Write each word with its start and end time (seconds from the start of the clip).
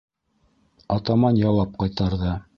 Атаман 0.95 1.39
яуап 1.43 1.79
ҡайтарҙы: 1.85 2.37